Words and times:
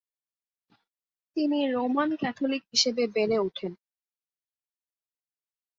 তিনি 1.35 1.59
Roman 1.71 2.09
Catholic 2.21 2.63
হিসেবে 2.71 3.03
বেড়ে 3.15 3.37
ওঠেন। 3.39 3.73